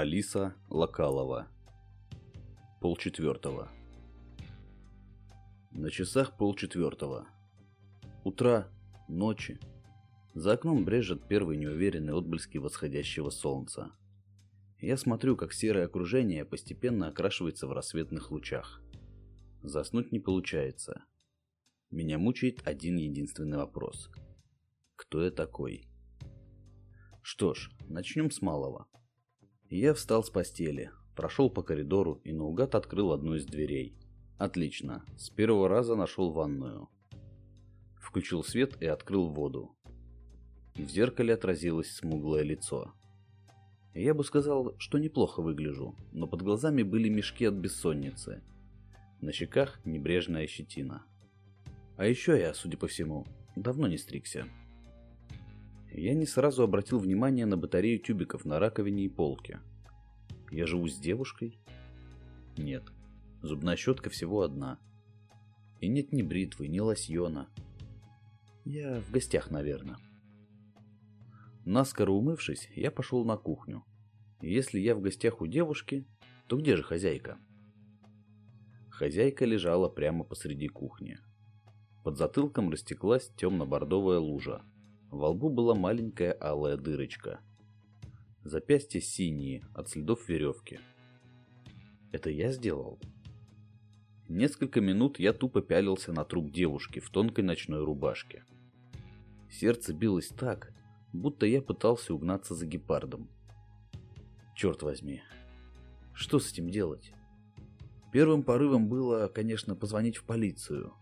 Алиса 0.00 0.54
Локалова. 0.70 1.46
Полчетвертого. 2.80 3.70
На 5.72 5.90
часах 5.90 6.38
полчетвертого. 6.38 7.28
Утра, 8.24 8.66
ночи. 9.08 9.60
За 10.32 10.52
окном 10.52 10.86
брежет 10.86 11.28
первые 11.28 11.58
неуверенные 11.58 12.14
отблески 12.14 12.56
восходящего 12.56 13.28
солнца. 13.28 13.90
Я 14.78 14.96
смотрю, 14.96 15.36
как 15.36 15.52
серое 15.52 15.84
окружение 15.84 16.46
постепенно 16.46 17.08
окрашивается 17.08 17.66
в 17.66 17.72
рассветных 17.72 18.30
лучах. 18.30 18.80
Заснуть 19.62 20.12
не 20.12 20.18
получается. 20.18 21.04
Меня 21.90 22.16
мучает 22.16 22.66
один 22.66 22.96
единственный 22.96 23.58
вопрос. 23.58 24.08
Кто 24.96 25.22
я 25.22 25.30
такой? 25.30 25.90
Что 27.20 27.52
ж, 27.52 27.70
начнем 27.86 28.30
с 28.30 28.40
малого. 28.40 28.88
Я 29.70 29.94
встал 29.94 30.24
с 30.24 30.30
постели, 30.30 30.90
прошел 31.14 31.48
по 31.48 31.62
коридору 31.62 32.20
и 32.24 32.32
наугад 32.32 32.74
открыл 32.74 33.12
одну 33.12 33.36
из 33.36 33.46
дверей. 33.46 33.94
Отлично, 34.36 35.04
с 35.16 35.30
первого 35.30 35.68
раза 35.68 35.94
нашел 35.94 36.32
ванную. 36.32 36.88
Включил 37.94 38.42
свет 38.42 38.82
и 38.82 38.86
открыл 38.86 39.28
воду. 39.28 39.76
В 40.74 40.88
зеркале 40.88 41.34
отразилось 41.34 41.94
смуглое 41.94 42.42
лицо. 42.42 42.92
Я 43.94 44.12
бы 44.12 44.24
сказал, 44.24 44.74
что 44.78 44.98
неплохо 44.98 45.40
выгляжу, 45.40 45.94
но 46.10 46.26
под 46.26 46.42
глазами 46.42 46.82
были 46.82 47.08
мешки 47.08 47.44
от 47.44 47.54
бессонницы. 47.54 48.42
На 49.20 49.30
щеках 49.30 49.80
небрежная 49.84 50.48
щетина. 50.48 51.04
А 51.96 52.06
еще 52.06 52.36
я, 52.36 52.54
судя 52.54 52.76
по 52.76 52.88
всему, 52.88 53.24
давно 53.54 53.86
не 53.86 53.98
стригся. 53.98 54.48
Я 55.92 56.14
не 56.14 56.26
сразу 56.26 56.62
обратил 56.62 56.98
внимание 56.98 57.46
на 57.46 57.56
батарею 57.56 57.98
тюбиков 57.98 58.44
на 58.44 58.58
раковине 58.58 59.04
и 59.04 59.08
полке. 59.08 59.60
Я 60.50 60.66
живу 60.66 60.88
с 60.88 60.98
девушкой? 60.98 61.58
Нет. 62.56 62.84
Зубная 63.42 63.76
щетка 63.76 64.10
всего 64.10 64.42
одна. 64.42 64.78
И 65.80 65.88
нет 65.88 66.12
ни 66.12 66.22
бритвы, 66.22 66.68
ни 66.68 66.78
лосьона. 66.78 67.48
Я 68.64 69.00
в 69.00 69.10
гостях, 69.10 69.50
наверное. 69.50 69.96
Наскоро 71.64 72.12
умывшись, 72.12 72.68
я 72.74 72.90
пошел 72.90 73.24
на 73.24 73.36
кухню. 73.36 73.84
если 74.40 74.78
я 74.78 74.94
в 74.94 75.00
гостях 75.00 75.40
у 75.40 75.46
девушки, 75.46 76.06
то 76.46 76.56
где 76.56 76.76
же 76.76 76.82
хозяйка? 76.82 77.38
Хозяйка 78.90 79.44
лежала 79.44 79.88
прямо 79.88 80.24
посреди 80.24 80.68
кухни. 80.68 81.18
Под 82.04 82.16
затылком 82.16 82.70
растеклась 82.70 83.30
темно-бордовая 83.36 84.18
лужа, 84.18 84.62
во 85.10 85.30
лбу 85.30 85.50
была 85.50 85.74
маленькая 85.74 86.32
алая 86.32 86.76
дырочка. 86.76 87.40
Запястья 88.44 89.00
синие, 89.00 89.64
от 89.74 89.88
следов 89.88 90.28
веревки. 90.28 90.80
Это 92.12 92.30
я 92.30 92.52
сделал? 92.52 92.98
Несколько 94.28 94.80
минут 94.80 95.18
я 95.18 95.32
тупо 95.32 95.60
пялился 95.62 96.12
на 96.12 96.24
труп 96.24 96.52
девушки 96.52 97.00
в 97.00 97.10
тонкой 97.10 97.42
ночной 97.42 97.84
рубашке. 97.84 98.44
Сердце 99.50 99.92
билось 99.92 100.28
так, 100.28 100.72
будто 101.12 101.44
я 101.44 101.60
пытался 101.60 102.14
угнаться 102.14 102.54
за 102.54 102.66
гепардом. 102.66 103.28
Черт 104.54 104.82
возьми, 104.82 105.22
что 106.14 106.38
с 106.38 106.52
этим 106.52 106.70
делать? 106.70 107.12
Первым 108.12 108.44
порывом 108.44 108.88
было, 108.88 109.26
конечно, 109.28 109.74
позвонить 109.74 110.18
в 110.18 110.24
полицию. 110.24 110.92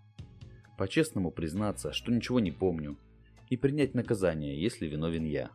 По-честному 0.78 1.30
признаться, 1.30 1.92
что 1.92 2.12
ничего 2.12 2.40
не 2.40 2.52
помню, 2.52 2.96
и 3.50 3.56
принять 3.56 3.94
наказание, 3.94 4.60
если 4.60 4.86
виновен 4.86 5.24
я. 5.24 5.50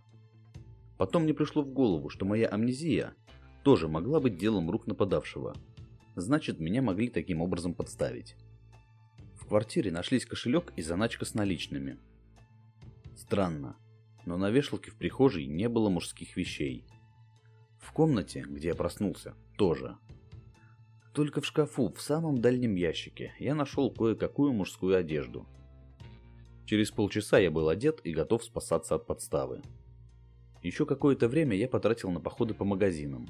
Потом 0.98 1.24
мне 1.24 1.34
пришло 1.34 1.62
в 1.62 1.70
голову, 1.70 2.10
что 2.10 2.26
моя 2.26 2.48
амнезия 2.48 3.14
тоже 3.64 3.88
могла 3.88 4.20
быть 4.20 4.38
делом 4.38 4.70
рук 4.70 4.88
нападавшего. 4.88 5.56
Значит, 6.16 6.60
меня 6.60 6.82
могли 6.82 7.10
таким 7.10 7.42
образом 7.42 7.74
подставить. 7.74 8.36
В 9.36 9.48
квартире 9.48 9.92
нашлись 9.92 10.26
кошелек 10.26 10.74
и 10.76 10.82
заначка 10.82 11.26
с 11.26 11.34
наличными. 11.34 11.98
Странно, 13.16 13.78
но 14.26 14.38
на 14.38 14.50
вешалке 14.50 14.92
в 14.92 14.96
прихожей 14.96 15.46
не 15.46 15.70
было 15.70 15.90
мужских 15.90 16.38
вещей. 16.38 16.86
В 17.80 17.92
комнате, 17.92 18.46
где 18.48 18.70
я 18.70 18.76
проснулся, 18.76 19.36
тоже. 19.58 19.98
Только 21.14 21.42
в 21.42 21.46
шкафу, 21.46 21.94
в 21.94 22.02
самом 22.02 22.40
дальнем 22.40 22.76
ящике, 22.76 23.34
я 23.40 23.56
нашел 23.56 23.92
кое-какую 23.92 24.54
мужскую 24.54 24.96
одежду– 24.96 25.48
Через 26.66 26.92
полчаса 26.92 27.40
я 27.40 27.52
был 27.52 27.70
одет 27.70 28.00
и 28.04 28.14
готов 28.14 28.44
спасаться 28.44 28.96
от 28.96 29.06
подставы. 29.06 29.62
Еще 30.62 30.86
какое-то 30.86 31.28
время 31.28 31.58
я 31.58 31.68
потратил 31.68 32.10
на 32.10 32.22
походы 32.22 32.54
по 32.54 32.64
магазинам. 32.64 33.30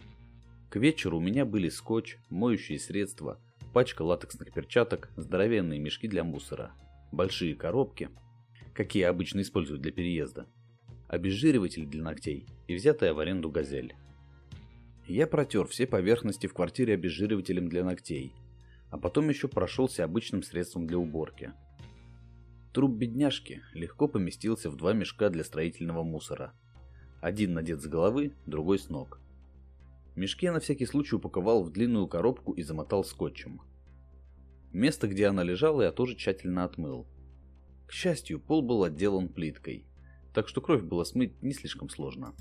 К 0.70 0.76
вечеру 0.76 1.18
у 1.18 1.22
меня 1.22 1.46
были 1.46 1.70
скотч, 1.70 2.18
моющие 2.30 2.80
средства, 2.80 3.40
пачка 3.74 4.04
латексных 4.04 4.54
перчаток, 4.54 5.10
здоровенные 5.16 5.80
мешки 5.80 6.08
для 6.08 6.24
мусора, 6.24 6.74
большие 7.12 7.56
коробки, 7.56 8.10
какие 8.74 9.04
обычно 9.04 9.42
используют 9.42 9.82
для 9.82 9.92
переезда, 9.92 10.48
обезжириватель 11.08 11.88
для 11.88 12.04
ногтей 12.04 12.46
и 12.68 12.76
взятая 12.76 13.16
в 13.16 13.20
аренду 13.20 13.50
газель. 13.50 13.96
Я 15.08 15.26
протер 15.26 15.68
все 15.68 15.88
поверхности 15.88 16.46
в 16.46 16.54
квартире 16.54 16.94
обезжиривателем 16.94 17.68
для 17.68 17.84
ногтей, 17.84 18.32
а 18.92 18.98
потом 19.00 19.28
еще 19.30 19.48
прошелся 19.48 20.04
обычным 20.04 20.44
средством 20.44 20.86
для 20.86 21.00
уборки– 21.00 21.52
Труп 22.74 22.94
бедняжки 22.94 23.62
легко 23.74 24.08
поместился 24.08 24.72
в 24.72 24.76
два 24.76 24.94
мешка 24.94 25.30
для 25.30 25.44
строительного 25.44 26.02
мусора. 26.02 26.54
Один 27.22 27.54
надет 27.54 27.82
с 27.82 27.86
головы, 27.86 28.34
другой 28.48 28.80
с 28.80 28.90
ног. 28.90 29.22
Мешки 30.16 30.48
я 30.48 30.52
на 30.54 30.60
всякий 30.60 30.88
случай 30.88 31.16
упаковал 31.16 31.64
в 31.64 31.72
длинную 31.72 32.08
коробку 32.08 32.52
и 32.54 32.64
замотал 32.64 33.04
скотчем. 33.04 33.62
Место, 34.72 35.08
где 35.08 35.28
она 35.28 35.44
лежала, 35.44 35.84
я 35.84 35.92
тоже 35.92 36.16
тщательно 36.16 36.64
отмыл. 36.64 37.06
К 37.86 37.92
счастью, 37.92 38.40
пол 38.40 38.64
был 38.64 38.84
отделан 38.84 39.30
плиткой, 39.30 39.86
так 40.34 40.48
что 40.48 40.60
кровь 40.60 40.82
было 40.82 41.04
смыть 41.04 41.44
не 41.44 41.54
слишком 41.54 41.90
сложно. 41.90 42.34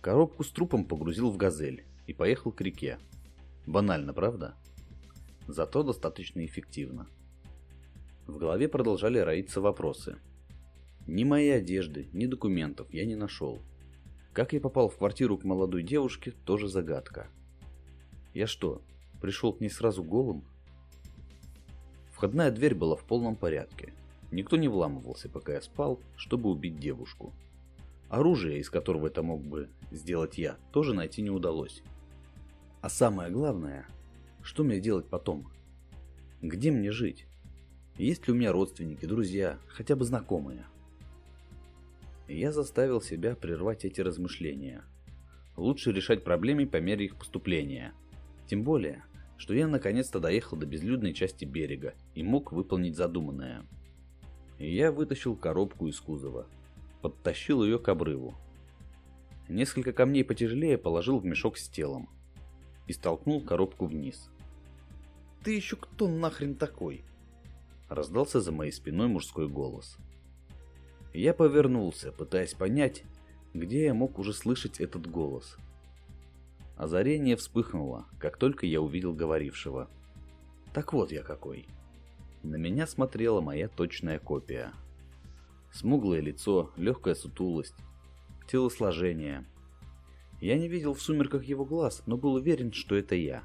Коробку 0.00 0.44
с 0.44 0.50
трупом 0.52 0.84
погрузил 0.84 1.32
в 1.32 1.36
газель 1.36 1.84
и 2.06 2.12
поехал 2.12 2.52
к 2.52 2.60
реке. 2.60 2.98
Банально, 3.66 4.14
правда? 4.14 4.54
Зато 5.48 5.82
достаточно 5.82 6.44
эффективно. 6.44 7.08
В 8.26 8.38
голове 8.38 8.68
продолжали 8.68 9.18
роиться 9.18 9.60
вопросы. 9.60 10.18
Ни 11.06 11.24
моей 11.24 11.56
одежды, 11.56 12.08
ни 12.12 12.26
документов 12.26 12.86
я 12.92 13.04
не 13.04 13.16
нашел. 13.16 13.60
Как 14.32 14.52
я 14.52 14.60
попал 14.60 14.88
в 14.88 14.96
квартиру 14.96 15.36
к 15.36 15.44
молодой 15.44 15.82
девушке, 15.82 16.32
тоже 16.44 16.68
загадка. 16.68 17.26
Я 18.32 18.46
что, 18.46 18.80
пришел 19.20 19.52
к 19.52 19.60
ней 19.60 19.68
сразу 19.68 20.04
голым? 20.04 20.44
Входная 22.12 22.50
дверь 22.52 22.74
была 22.74 22.94
в 22.94 23.04
полном 23.04 23.34
порядке. 23.34 23.92
Никто 24.30 24.56
не 24.56 24.68
вламывался, 24.68 25.28
пока 25.28 25.54
я 25.54 25.60
спал, 25.60 26.00
чтобы 26.16 26.48
убить 26.48 26.78
девушку. 26.78 27.34
Оружие, 28.08 28.60
из 28.60 28.70
которого 28.70 29.08
это 29.08 29.22
мог 29.22 29.42
бы 29.42 29.68
сделать 29.90 30.38
я, 30.38 30.56
тоже 30.70 30.94
найти 30.94 31.20
не 31.20 31.30
удалось. 31.30 31.82
А 32.80 32.88
самое 32.88 33.30
главное, 33.30 33.86
что 34.42 34.64
мне 34.64 34.80
делать 34.80 35.08
потом? 35.08 35.50
Где 36.40 36.70
мне 36.70 36.92
жить? 36.92 37.26
Есть 37.98 38.26
ли 38.26 38.32
у 38.32 38.36
меня 38.36 38.52
родственники, 38.52 39.04
друзья, 39.04 39.58
хотя 39.68 39.96
бы 39.96 40.06
знакомые? 40.06 40.64
Я 42.26 42.50
заставил 42.50 43.02
себя 43.02 43.36
прервать 43.36 43.84
эти 43.84 44.00
размышления. 44.00 44.82
Лучше 45.56 45.92
решать 45.92 46.24
проблемы 46.24 46.66
по 46.66 46.78
мере 46.78 47.04
их 47.04 47.16
поступления. 47.16 47.92
Тем 48.46 48.64
более, 48.64 49.04
что 49.36 49.52
я 49.52 49.68
наконец-то 49.68 50.20
доехал 50.20 50.56
до 50.56 50.64
безлюдной 50.64 51.12
части 51.12 51.44
берега 51.44 51.92
и 52.14 52.22
мог 52.22 52.52
выполнить 52.52 52.96
задуманное. 52.96 53.66
Я 54.58 54.90
вытащил 54.90 55.36
коробку 55.36 55.86
из 55.86 56.00
кузова, 56.00 56.46
подтащил 57.02 57.62
ее 57.62 57.78
к 57.78 57.88
обрыву. 57.90 58.34
Несколько 59.50 59.92
камней 59.92 60.24
потяжелее 60.24 60.78
положил 60.78 61.18
в 61.18 61.26
мешок 61.26 61.58
с 61.58 61.68
телом 61.68 62.08
и 62.86 62.94
столкнул 62.94 63.42
коробку 63.42 63.84
вниз. 63.84 64.30
«Ты 65.44 65.54
еще 65.54 65.76
кто 65.76 66.08
нахрен 66.08 66.54
такой?» 66.54 67.04
Раздался 67.94 68.40
за 68.40 68.52
моей 68.52 68.72
спиной 68.72 69.08
мужской 69.08 69.48
голос. 69.48 69.96
Я 71.12 71.34
повернулся, 71.34 72.12
пытаясь 72.12 72.54
понять, 72.54 73.04
где 73.54 73.84
я 73.84 73.94
мог 73.94 74.18
уже 74.18 74.32
слышать 74.32 74.80
этот 74.80 75.10
голос. 75.10 75.56
Озарение 76.76 77.36
вспыхнуло, 77.36 78.06
как 78.18 78.38
только 78.38 78.66
я 78.66 78.80
увидел 78.80 79.12
говорившего. 79.12 79.88
Так 80.72 80.92
вот 80.92 81.12
я 81.12 81.22
какой. 81.22 81.66
На 82.42 82.56
меня 82.56 82.86
смотрела 82.86 83.40
моя 83.40 83.68
точная 83.68 84.18
копия. 84.18 84.72
Смуглое 85.70 86.20
лицо, 86.20 86.70
легкая 86.76 87.14
сутулость, 87.14 87.76
телосложение. 88.50 89.46
Я 90.40 90.58
не 90.58 90.68
видел 90.68 90.94
в 90.94 91.00
сумерках 91.00 91.44
его 91.44 91.64
глаз, 91.64 92.02
но 92.06 92.16
был 92.16 92.34
уверен, 92.34 92.72
что 92.72 92.96
это 92.96 93.14
я. 93.14 93.44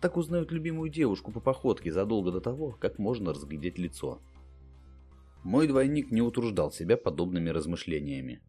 Так 0.00 0.16
узнают 0.16 0.50
любимую 0.50 0.90
девушку 0.90 1.30
по 1.30 1.40
походке 1.40 1.92
задолго 1.92 2.32
до 2.32 2.40
того, 2.40 2.72
как 2.72 2.98
можно 2.98 3.32
разглядеть 3.32 3.78
лицо. 3.78 4.22
Мой 5.44 5.68
двойник 5.68 6.10
не 6.10 6.22
утруждал 6.22 6.72
себя 6.72 6.96
подобными 6.96 7.50
размышлениями. 7.50 8.42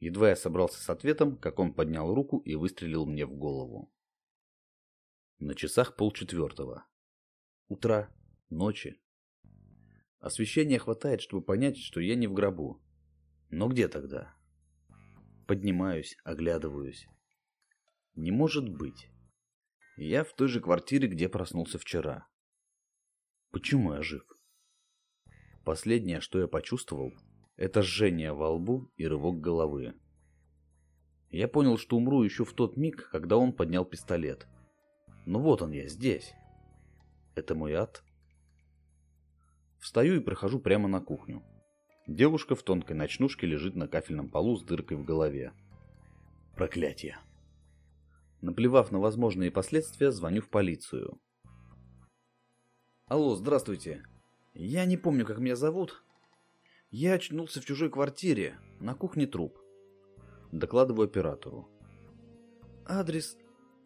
Едва 0.00 0.30
я 0.30 0.36
собрался 0.36 0.82
с 0.82 0.88
ответом, 0.90 1.36
как 1.36 1.58
он 1.58 1.74
поднял 1.74 2.14
руку 2.14 2.38
и 2.38 2.54
выстрелил 2.54 3.06
мне 3.06 3.26
в 3.26 3.34
голову. 3.34 3.92
На 5.38 5.54
часах 5.54 5.96
полчетвертого. 5.96 6.86
Утра, 7.68 8.10
ночи. 8.50 9.00
Освещения 10.20 10.78
хватает, 10.78 11.20
чтобы 11.20 11.42
понять, 11.42 11.76
что 11.76 12.00
я 12.00 12.14
не 12.14 12.26
в 12.26 12.32
гробу. 12.32 12.82
Но 13.50 13.68
где 13.68 13.88
тогда? 13.88 14.34
Поднимаюсь, 15.46 16.16
оглядываюсь. 16.24 17.06
Не 18.14 18.30
может 18.30 18.68
быть. 18.68 19.10
Я 19.96 20.24
в 20.24 20.32
той 20.32 20.48
же 20.48 20.60
квартире, 20.60 21.06
где 21.06 21.28
проснулся 21.28 21.78
вчера. 21.78 22.26
Почему 23.52 23.94
я 23.94 24.02
жив? 24.02 24.24
Последнее, 25.64 26.20
что 26.20 26.40
я 26.40 26.48
почувствовал, 26.48 27.12
это 27.56 27.82
жжение 27.82 28.32
во 28.32 28.50
лбу 28.50 28.90
и 28.96 29.06
рывок 29.06 29.40
головы. 29.40 29.94
Я 31.30 31.46
понял, 31.46 31.78
что 31.78 31.96
умру 31.96 32.24
еще 32.24 32.44
в 32.44 32.52
тот 32.52 32.76
миг, 32.76 33.08
когда 33.10 33.36
он 33.36 33.52
поднял 33.52 33.84
пистолет. 33.84 34.48
Но 35.26 35.38
вот 35.38 35.62
он 35.62 35.70
я, 35.70 35.86
здесь. 35.86 36.34
Это 37.36 37.54
мой 37.54 37.74
ад? 37.74 38.02
Встаю 39.78 40.16
и 40.16 40.20
прохожу 40.20 40.58
прямо 40.58 40.88
на 40.88 41.00
кухню. 41.00 41.44
Девушка 42.08 42.56
в 42.56 42.62
тонкой 42.64 42.96
ночнушке 42.96 43.46
лежит 43.46 43.76
на 43.76 43.86
кафельном 43.86 44.28
полу 44.28 44.56
с 44.56 44.64
дыркой 44.64 44.96
в 44.96 45.04
голове. 45.04 45.52
Проклятие. 46.56 47.18
Наплевав 48.44 48.92
на 48.92 48.98
возможные 48.98 49.50
последствия, 49.50 50.12
звоню 50.12 50.42
в 50.42 50.50
полицию. 50.50 51.18
Алло, 53.06 53.36
здравствуйте. 53.36 54.04
Я 54.52 54.84
не 54.84 54.98
помню, 54.98 55.24
как 55.24 55.38
меня 55.38 55.56
зовут. 55.56 56.04
Я 56.90 57.14
очнулся 57.14 57.62
в 57.62 57.64
чужой 57.64 57.88
квартире, 57.88 58.58
на 58.80 58.94
кухне 58.94 59.26
труп. 59.26 59.58
Докладываю 60.52 61.06
оператору. 61.06 61.70
Адрес, 62.84 63.38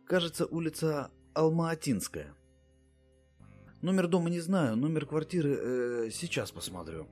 кажется, 0.05 0.45
улица 0.45 1.13
Алма-Атинская. 1.35 2.35
Номер 3.81 4.09
дома 4.09 4.29
не 4.29 4.41
знаю, 4.41 4.77
номер 4.77 5.07
квартиры 5.07 5.55
э, 5.55 6.11
сейчас 6.11 6.51
посмотрю. 6.51 7.07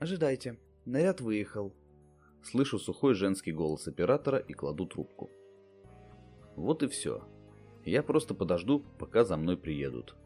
Ожидайте, 0.00 0.58
наряд 0.84 1.20
выехал. 1.20 1.72
Слышу 2.42 2.80
сухой 2.80 3.14
женский 3.14 3.52
голос 3.52 3.86
оператора 3.86 4.38
и 4.38 4.52
кладу 4.52 4.86
трубку. 4.86 5.30
Вот 6.56 6.82
и 6.82 6.88
все. 6.88 7.22
Я 7.84 8.02
просто 8.02 8.34
подожду, 8.34 8.82
пока 8.98 9.24
за 9.24 9.36
мной 9.36 9.56
приедут. 9.56 10.16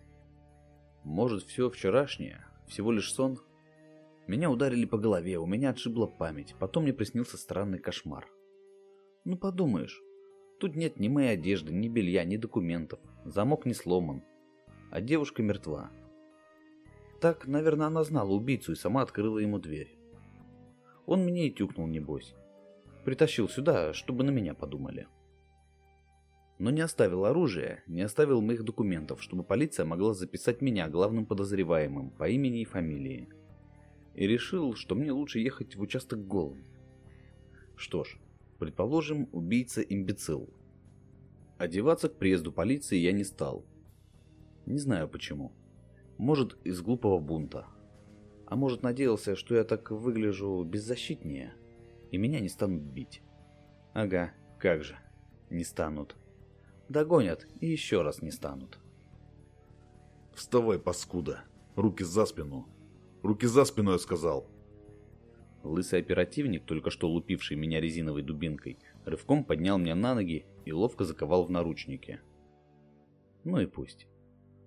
Может, 1.05 1.43
все 1.43 1.69
вчерашнее, 1.69 2.47
всего 2.69 2.93
лишь 2.93 3.13
сон? 3.13 3.39
Меня 4.27 4.51
ударили 4.51 4.85
по 4.85 4.97
голове, 4.97 5.39
у 5.39 5.47
меня 5.47 5.71
отшибла 5.71 6.07
память, 6.07 6.55
потом 6.59 6.85
мне 6.85 6.93
приснился 6.93 7.37
странный 7.37 7.79
кошмар. 7.79 8.29
Ну 9.25 9.37
подумаешь, 9.37 10.01
тут 10.61 10.77
нет 10.77 11.01
ни 11.01 11.09
моей 11.09 11.35
одежды, 11.35 11.73
ни 11.73 11.89
белья, 11.89 12.25
ни 12.25 12.37
документов, 12.37 13.01
замок 13.25 13.67
не 13.67 13.75
сломан, 13.75 14.23
а 14.91 15.01
девушка 15.01 15.43
мертва. 15.43 15.91
Так, 17.21 17.47
наверное, 17.47 17.89
она 17.89 18.05
знала 18.05 18.31
убийцу 18.31 18.73
и 18.73 18.77
сама 18.77 19.03
открыла 19.03 19.39
ему 19.39 19.59
дверь. 19.59 19.99
Он 21.07 21.25
мне 21.25 21.49
и 21.49 21.53
тюкнул, 21.53 21.87
небось. 21.87 22.35
Притащил 23.05 23.49
сюда, 23.49 23.93
чтобы 23.93 24.23
на 24.23 24.31
меня 24.31 24.55
подумали. 24.55 25.09
Но 26.61 26.71
не 26.71 26.83
оставил 26.83 27.25
оружия, 27.25 27.83
не 27.87 28.03
оставил 28.03 28.43
моих 28.43 28.65
документов, 28.65 29.23
чтобы 29.23 29.43
полиция 29.43 29.87
могла 29.87 30.13
записать 30.13 30.61
меня 30.61 30.89
главным 30.89 31.25
подозреваемым 31.25 32.11
по 32.11 32.29
имени 32.29 32.61
и 32.61 32.67
фамилии. 32.67 33.31
И 34.15 34.27
решил, 34.27 34.75
что 34.75 34.95
мне 34.95 35.11
лучше 35.11 35.39
ехать 35.39 35.75
в 35.75 35.81
участок 35.81 36.27
голым. 36.27 36.63
Что 37.77 38.05
ж, 38.05 38.19
предположим, 38.59 39.31
убийца 39.33 39.81
имбецил. 39.81 40.51
Одеваться 41.57 42.11
к 42.11 42.19
приезду 42.19 42.53
полиции 42.53 42.99
я 42.99 43.13
не 43.13 43.25
стал, 43.25 43.65
не 44.67 44.79
знаю 44.79 45.09
почему. 45.09 45.53
Может, 46.19 46.59
из 46.65 46.83
глупого 46.83 47.19
бунта. 47.19 47.67
А 48.47 48.57
может, 48.57 48.83
надеялся, 48.83 49.35
что 49.35 49.55
я 49.55 49.65
так 49.65 49.91
выгляжу 49.91 50.63
беззащитнее, 50.65 51.55
и 52.11 52.19
меня 52.19 52.41
не 52.41 52.49
станут 52.49 52.83
бить. 52.83 53.23
Ага, 53.95 54.33
как 54.59 54.85
же. 54.85 54.99
Не 55.49 55.65
станут. 55.65 56.17
Догонят 56.91 57.47
и 57.61 57.69
еще 57.69 58.03
раз 58.03 58.21
не 58.21 58.33
станут. 58.33 58.81
Вставай, 60.35 60.77
паскуда. 60.77 61.45
Руки 61.77 62.03
за 62.03 62.27
спину. 62.27 62.67
Руки 63.23 63.47
за 63.47 63.65
спину, 63.65 63.93
я 63.93 63.99
сказал. 63.99 64.51
Лысый 65.63 66.01
оперативник, 66.01 66.65
только 66.65 66.91
что 66.91 67.09
лупивший 67.09 67.57
меня 67.57 67.81
резиновой 67.81 68.23
дубинкой, 68.23 68.77
рывком 69.05 69.45
поднял 69.45 69.79
меня 69.79 69.95
на 69.95 70.17
ноги 70.17 70.47
и 70.65 70.73
ловко 70.73 71.05
заковал 71.05 71.45
в 71.45 71.51
наручники. 71.53 72.19
Ну 73.45 73.61
и 73.61 73.67
пусть. 73.67 74.09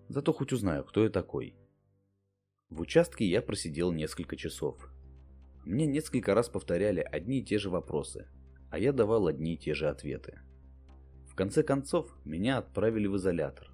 Зато 0.08 0.32
хоть 0.32 0.54
узнаю, 0.54 0.86
кто 0.86 1.04
я 1.04 1.10
такой. 1.10 1.58
В 2.70 2.80
участке 2.80 3.26
я 3.26 3.42
просидел 3.42 3.92
несколько 3.92 4.38
часов. 4.38 4.90
Мне 5.66 5.86
несколько 5.86 6.34
раз 6.34 6.48
повторяли 6.48 7.02
одни 7.02 7.40
и 7.40 7.44
те 7.44 7.60
же 7.60 7.70
вопросы, 7.70 8.30
а 8.72 8.80
я 8.80 8.94
давал 8.94 9.28
одни 9.28 9.56
и 9.56 9.58
те 9.58 9.74
же 9.74 9.90
ответы. 9.90 10.40
В 11.34 11.36
конце 11.36 11.64
концов, 11.64 12.16
меня 12.24 12.60
отправили 12.60 13.08
в 13.08 13.18
изолятор. 13.18 13.70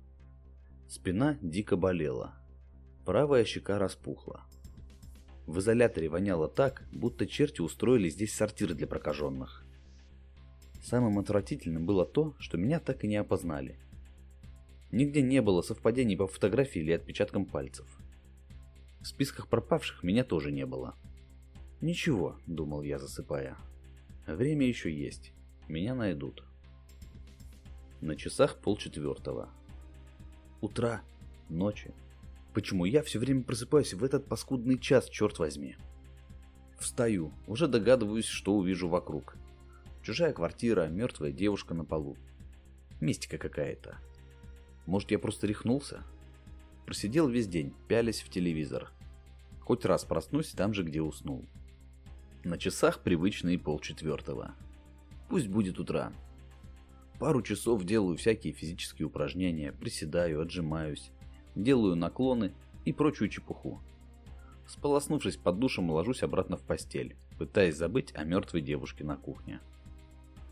Спина 0.88 1.38
дико 1.42 1.78
болела. 1.78 2.34
Правая 3.06 3.46
щека 3.46 3.78
распухла. 3.78 4.42
В 5.46 5.60
изоляторе 5.60 6.10
воняло 6.10 6.48
так, 6.48 6.88
будто 6.92 7.28
черти 7.28 7.62
устроили 7.62 8.10
здесь 8.10 8.34
сортиры 8.34 8.74
для 8.74 8.88
прокаженных. 8.88 9.64
Самым 10.82 11.20
отвратительным 11.20 11.86
было 11.86 12.06
то, 12.06 12.34
что 12.40 12.58
меня 12.58 12.80
так 12.80 13.04
и 13.04 13.08
не 13.08 13.18
опознали– 13.18 13.78
Нигде 14.92 15.22
не 15.22 15.42
было 15.42 15.62
совпадений 15.62 16.18
по 16.18 16.28
фотографии 16.28 16.80
или 16.80 16.94
отпечаткам 16.94 17.46
пальцев. 17.46 17.86
В 19.02 19.06
списках 19.06 19.48
пропавших 19.48 20.04
меня 20.04 20.24
тоже 20.24 20.52
не 20.52 20.66
было. 20.66 20.96
«Ничего»,— 21.80 22.38
думал 22.48 22.82
я, 22.82 22.98
засыпая. 22.98 23.56
«Время 24.26 24.68
еще 24.68 24.92
есть. 24.92 25.32
Меня 25.68 25.94
найдут». 25.94 26.44
На 28.02 28.16
часах 28.16 28.58
полчетвертого. 28.58 29.50
Утра, 30.62 31.02
ночи. 31.50 31.94
Почему 32.54 32.86
я 32.86 33.04
все 33.04 33.20
время 33.20 33.44
просыпаюсь 33.44 33.94
в 33.94 34.04
этот 34.04 34.26
паскудный 34.26 34.80
час, 34.80 35.10
черт 35.10 35.38
возьми? 35.40 35.76
Встаю, 36.80 37.34
уже 37.46 37.68
догадываюсь, 37.68 38.26
что 38.26 38.56
увижу 38.56 38.88
вокруг. 38.88 39.36
Чужая 40.02 40.32
квартира, 40.32 40.88
мертвая 40.88 41.32
девушка 41.32 41.74
на 41.74 41.84
полу. 41.84 42.16
Мистика 43.02 43.38
какая-то. 43.38 43.98
Может, 44.86 45.12
я 45.12 45.20
просто 45.20 45.46
рехнулся? 45.46 46.04
Просидел 46.86 47.28
весь 47.28 47.48
день, 47.48 47.74
пялясь 47.88 48.22
в 48.22 48.30
телевизор. 48.30 48.92
Хоть 49.60 49.86
раз 49.86 50.06
проснусь 50.06 50.52
там 50.52 50.74
же, 50.74 50.84
где 50.84 51.02
уснул. 51.02 51.46
На 52.44 52.58
часах 52.58 53.04
привычные 53.04 53.60
полчетвертого. 53.60 54.56
Пусть 55.28 55.48
будет 55.48 55.80
утра. 55.80 56.14
Пару 57.20 57.42
часов 57.42 57.84
делаю 57.84 58.16
всякие 58.16 58.54
физические 58.54 59.08
упражнения, 59.08 59.74
приседаю, 59.74 60.42
отжимаюсь, 60.42 61.12
делаю 61.54 61.98
наклоны 61.98 62.54
и 62.86 62.94
прочую 62.94 63.28
чепуху. 63.28 63.82
Сполоснувшись 64.66 65.36
под 65.36 65.60
душем, 65.60 65.92
ложусь 65.92 66.24
обратно 66.24 66.56
в 66.56 66.62
постель, 66.62 67.18
пытаясь 67.38 67.76
забыть 67.76 68.16
о 68.16 68.24
мертвой 68.24 68.62
девушке 68.62 69.04
на 69.04 69.18
кухне. 69.18 69.60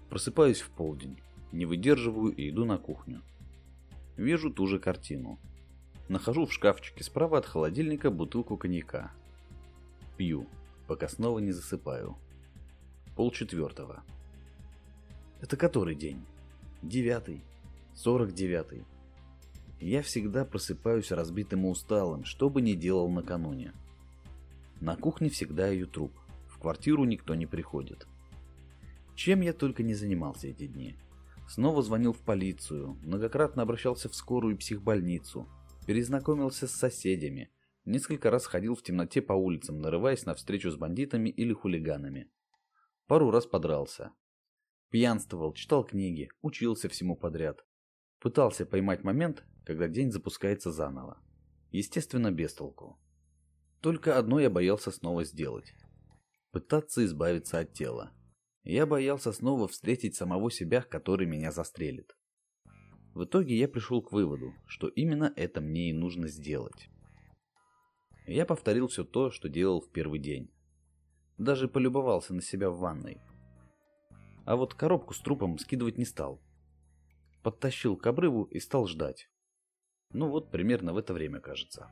Просыпаюсь 0.09 0.59
в 0.59 0.69
полдень, 0.71 1.17
не 1.53 1.65
выдерживаю 1.65 2.36
и 2.36 2.50
иду 2.50 2.65
на 2.65 2.77
кухню. 2.77 3.21
Вижу 4.17 4.51
ту 4.51 4.67
же 4.67 4.77
картину. 4.77 5.39
Нахожу 6.09 6.45
в 6.45 6.53
шкафчике 6.53 7.03
справа 7.03 7.38
от 7.38 7.45
холодильника 7.45 8.12
бутылку 8.12 8.57
коньяка. 8.57 9.12
Пью, 10.17 10.47
пока 10.86 11.07
снова 11.07 11.39
не 11.39 11.53
засыпаю. 11.53 12.17
Пол 13.15 13.31
четвертого. 13.31 14.03
Это 15.39 15.55
который 15.55 15.95
день? 15.95 16.25
Девятый? 16.88 17.44
Сорок 17.94 18.32
девятый? 18.32 18.86
Я 19.82 20.01
всегда 20.01 20.46
просыпаюсь 20.46 21.12
разбитым 21.12 21.65
и 21.65 21.70
усталым, 21.70 22.24
что 22.24 22.50
бы 22.50 22.62
ни 22.62 22.75
делал 22.75 23.10
накануне. 23.10 23.74
На 24.79 24.96
кухне 24.96 25.29
всегда 25.29 25.67
ее 25.67 25.86
труп. 25.86 26.13
В 26.48 26.58
квартиру 26.60 27.03
никто 27.03 27.36
не 27.36 27.46
приходит. 27.46 28.08
Чем 29.15 29.41
я 29.41 29.51
только 29.51 29.84
не 29.84 29.96
занимался 29.96 30.48
эти 30.48 30.65
дни. 30.65 30.96
Снова 31.50 31.82
звонил 31.82 32.13
в 32.13 32.22
полицию, 32.22 32.98
многократно 33.03 33.63
обращался 33.63 34.08
в 34.08 34.15
скорую 34.15 34.56
и 34.56 34.58
психбольницу, 34.58 35.46
перезнакомился 35.88 36.67
с 36.67 36.72
соседями, 36.72 37.50
несколько 37.84 38.32
раз 38.32 38.46
ходил 38.46 38.75
в 38.75 38.82
темноте 38.82 39.22
по 39.22 39.34
улицам, 39.34 39.82
нарываясь 39.82 40.25
на 40.25 40.36
встречу 40.36 40.72
с 40.72 40.77
бандитами 40.77 41.27
или 41.27 41.51
хулиганами. 41.51 42.32
Пару 43.08 43.29
раз 43.29 43.46
подрался. 43.46 44.13
Пьянствовал, 44.89 45.53
читал 45.53 45.84
книги, 45.84 46.29
учился 46.41 46.88
всему 46.88 47.15
подряд. 47.15 47.65
Пытался 48.20 48.65
поймать 48.65 49.03
момент, 49.03 49.44
когда 49.65 49.88
день 49.88 50.12
запускается 50.12 50.72
заново. 50.72 51.22
Естественно, 51.72 52.32
без 52.32 52.53
толку. 52.53 52.98
Только 53.82 54.17
одно 54.17 54.39
я 54.39 54.50
боялся 54.50 54.91
снова 54.91 55.24
сделать. 55.25 55.74
Пытаться 56.51 57.06
избавиться 57.06 57.60
от 57.60 57.74
тела. 57.74 58.12
Я 58.63 58.86
боялся 58.86 59.32
снова 59.32 59.67
встретить 59.67 60.15
самого 60.15 60.50
себя, 60.50 60.82
который 60.82 61.27
меня 61.27 61.51
застрелит. 61.51 62.15
В 63.13 63.25
итоге 63.25 63.58
я 63.58 63.67
пришел 63.67 64.01
к 64.01 64.12
выводу, 64.12 64.53
что 64.67 64.88
именно 64.88 65.34
это 65.36 65.60
мне 65.62 65.89
и 65.89 65.94
нужно 65.94 66.27
сделать. 66.27 66.89
Я 68.25 68.46
повторил 68.46 68.88
все 68.88 69.03
то, 69.03 69.32
что 69.32 69.50
делал 69.50 69.82
в 69.82 69.91
первый 69.91 70.20
день. 70.20 70.51
Даже 71.38 71.67
полюбовался 71.67 72.34
на 72.34 72.41
себя 72.41 72.70
в 72.70 72.77
ванной. 72.77 73.22
А 74.48 74.56
вот 74.56 74.74
коробку 74.74 75.13
с 75.13 75.20
трупом 75.20 75.60
скидывать 75.60 75.98
не 75.98 76.06
стал. 76.06 76.42
Подтащил 77.44 77.98
к 77.98 78.08
обрыву 78.08 78.46
и 78.46 78.62
стал 78.62 78.88
ждать. 78.88 79.30
Ну 80.13 80.30
вот, 80.30 80.51
примерно 80.51 80.94
в 80.94 80.98
это 80.98 81.13
время, 81.13 81.42
кажется. 81.42 81.92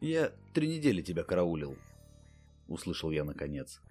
«Я 0.00 0.32
три 0.54 0.68
недели 0.68 1.02
тебя 1.02 1.24
караулил»,— 1.24 1.76
услышал 2.68 3.10
я 3.10 3.22
наконец. 3.22 3.82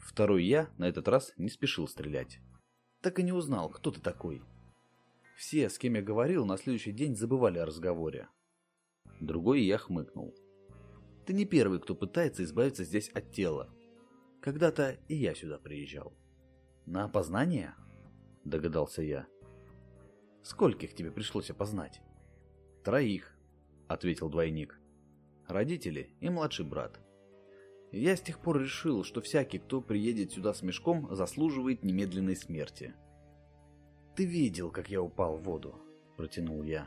Второй 0.00 0.44
я 0.44 0.68
на 0.76 0.86
этот 0.86 1.08
раз 1.08 1.32
не 1.38 1.48
спешил 1.48 1.88
стрелять. 1.88 2.40
Так 3.00 3.18
и 3.18 3.22
не 3.22 3.32
узнал, 3.32 3.70
кто 3.70 3.90
ты 3.90 3.98
такой. 3.98 4.42
Все, 5.38 5.70
с 5.70 5.78
кем 5.78 5.94
я 5.94 6.02
говорил, 6.02 6.44
на 6.44 6.58
следующий 6.58 6.92
день 6.92 7.16
забывали 7.16 7.58
о 7.58 7.64
разговоре. 7.64 8.28
Другой 9.18 9.62
я 9.62 9.78
хмыкнул. 9.78 10.34
Ты 11.24 11.32
не 11.32 11.46
первый, 11.46 11.80
кто 11.80 11.94
пытается 11.94 12.44
избавиться 12.44 12.84
здесь 12.84 13.08
от 13.08 13.32
тела. 13.32 13.70
Когда-то 14.46 14.96
и 15.08 15.16
я 15.16 15.34
сюда 15.34 15.58
приезжал. 15.58 16.12
На 16.86 17.02
опознание? 17.02 17.74
Догадался 18.44 19.02
я. 19.02 19.26
Скольких 20.44 20.94
тебе 20.94 21.10
пришлось 21.10 21.50
опознать? 21.50 22.00
Троих, 22.84 23.36
ответил 23.88 24.28
двойник. 24.28 24.78
Родители 25.48 26.14
и 26.20 26.28
младший 26.28 26.64
брат. 26.64 27.00
Я 27.90 28.14
с 28.14 28.20
тех 28.20 28.38
пор 28.38 28.60
решил, 28.60 29.02
что 29.02 29.20
всякий, 29.20 29.58
кто 29.58 29.80
приедет 29.80 30.30
сюда 30.30 30.54
с 30.54 30.62
мешком, 30.62 31.12
заслуживает 31.12 31.82
немедленной 31.82 32.36
смерти. 32.36 32.94
«Ты 34.14 34.26
видел, 34.26 34.70
как 34.70 34.88
я 34.88 35.02
упал 35.02 35.38
в 35.38 35.42
воду»,— 35.42 35.74
протянул 36.16 36.62
я. 36.62 36.86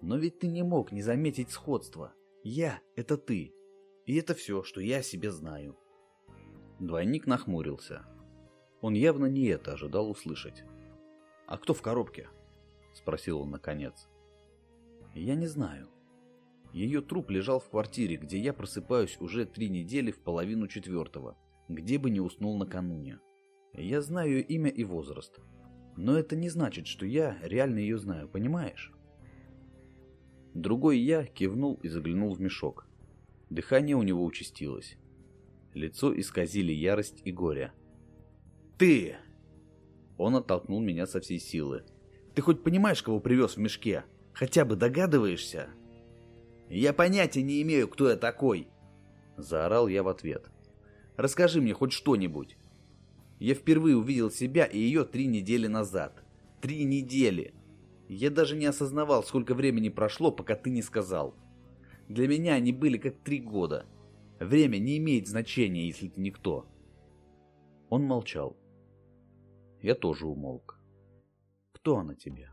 «Но 0.00 0.16
ведь 0.16 0.38
ты 0.38 0.46
не 0.46 0.62
мог 0.62 0.92
не 0.92 1.02
заметить 1.02 1.50
сходства. 1.50 2.12
Я— 2.44 2.80
это 2.94 3.16
ты. 3.16 3.52
И 4.06 4.14
это 4.14 4.36
все, 4.36 4.62
что 4.62 4.80
я 4.80 5.02
себе 5.02 5.32
знаю». 5.32 5.76
Двойник 6.78 7.26
нахмурился. 7.26 8.04
Он 8.80 8.94
явно 8.94 9.26
не 9.26 9.46
это 9.46 9.72
ожидал 9.72 10.10
услышать. 10.10 10.64
«А 11.46 11.58
кто 11.58 11.74
в 11.74 11.82
коробке?»— 11.82 12.28
спросил 12.92 13.40
он 13.40 13.50
наконец. 13.50 14.08
«Я 15.14 15.34
не 15.34 15.46
знаю. 15.46 15.88
Ее 16.72 17.00
труп 17.00 17.30
лежал 17.30 17.60
в 17.60 17.70
квартире, 17.70 18.16
где 18.16 18.38
я 18.38 18.52
просыпаюсь 18.52 19.16
уже 19.20 19.46
три 19.46 19.68
недели 19.68 20.10
в 20.10 20.18
половину 20.18 20.68
четвертого, 20.68 21.36
где 21.68 21.98
бы 21.98 22.10
не 22.10 22.20
уснул 22.20 22.56
накануне. 22.58 23.18
Я 23.72 24.00
знаю 24.00 24.30
ее 24.30 24.42
имя 24.42 24.70
и 24.70 24.84
возраст, 24.84 25.40
но 25.96 26.16
это 26.16 26.36
не 26.36 26.48
значит, 26.48 26.86
что 26.86 27.06
я 27.06 27.38
реально 27.42 27.78
ее 27.78 27.98
знаю, 27.98 28.28
понимаешь? 28.28 28.92
Другой 30.54 30.98
я 30.98 31.24
кивнул 31.24 31.74
и 31.82 31.88
заглянул 31.88 32.34
в 32.34 32.40
мешок. 32.40 32.86
Дыхание 33.50 33.96
у 33.96 34.02
него 34.02 34.24
участилось. 34.24 34.96
Лицо 35.74 36.18
исказили 36.18 36.72
ярость 36.72 37.22
и 37.24 37.32
горе. 37.32 37.72
«Ты!» 38.78 39.16
Он 40.16 40.36
оттолкнул 40.36 40.80
меня 40.80 41.06
со 41.06 41.20
всей 41.20 41.38
силы. 41.38 41.84
«Ты 42.34 42.42
хоть 42.42 42.62
понимаешь, 42.62 43.02
кого 43.02 43.20
привез 43.20 43.56
в 43.56 43.60
мешке? 43.60 44.04
Хотя 44.32 44.64
бы 44.64 44.76
догадываешься?» 44.76 45.68
«Я 46.68 46.92
понятия 46.92 47.42
не 47.42 47.62
имею, 47.62 47.88
кто 47.88 48.10
я 48.10 48.16
такой!» 48.16 48.68
Заорал 49.36 49.88
я 49.88 50.02
в 50.02 50.08
ответ. 50.08 50.50
«Расскажи 51.16 51.60
мне 51.60 51.74
хоть 51.74 51.92
что-нибудь!» 51.92 52.56
Я 53.38 53.54
впервые 53.54 53.96
увидел 53.96 54.30
себя 54.30 54.64
и 54.64 54.78
ее 54.78 55.04
три 55.04 55.26
недели 55.26 55.68
назад. 55.68 56.24
Три 56.60 56.82
недели. 56.82 57.54
Я 58.08 58.30
даже 58.30 58.56
не 58.56 58.66
осознавал, 58.66 59.22
сколько 59.22 59.54
времени 59.54 59.90
прошло, 59.90 60.32
пока 60.32 60.56
ты 60.56 60.70
не 60.70 60.82
сказал. 60.82 61.36
Для 62.08 62.26
меня 62.26 62.54
они 62.54 62.72
были 62.72 62.98
как 62.98 63.18
три 63.18 63.38
года. 63.38 63.86
Время 64.40 64.78
не 64.78 64.98
имеет 64.98 65.28
значения, 65.28 65.86
если 65.86 66.08
ты 66.08 66.20
никто. 66.20 66.66
Он 67.90 68.04
молчал. 68.04 68.56
Я 69.80 69.94
тоже 69.94 70.26
умолк. 70.26 70.78
Кто 71.72 71.98
она 71.98 72.14
тебе? 72.14 72.50